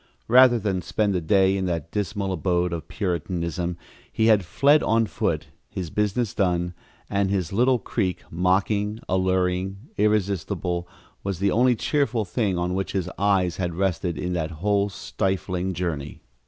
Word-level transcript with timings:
Rather 0.27 0.57
than 0.57 0.81
spend 0.81 1.13
the 1.13 1.21
day 1.21 1.55
in 1.55 1.67
that 1.67 1.91
dismal 1.91 2.31
abode 2.33 2.73
of 2.73 2.87
Puritanism 2.87 3.77
he 4.11 4.25
had 4.25 4.43
fled 4.43 4.81
on 4.81 5.05
foot, 5.05 5.49
his 5.69 5.91
business 5.91 6.33
done, 6.33 6.73
and 7.07 7.29
this 7.29 7.53
little 7.53 7.77
creek, 7.77 8.23
mocking, 8.31 8.99
alluring, 9.07 9.77
irresistible, 9.99 10.87
was 11.23 11.37
the 11.37 11.51
only 11.51 11.75
cheerful 11.75 12.25
thing 12.25 12.57
on 12.57 12.73
which 12.73 12.93
his 12.93 13.11
eyes 13.19 13.57
had 13.57 13.75
rested 13.75 14.17
in 14.17 14.33
that 14.33 14.49
whole 14.49 14.89
stifling 14.89 15.71
journey. 15.75 16.23